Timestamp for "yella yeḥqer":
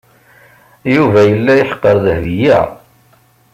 1.29-1.95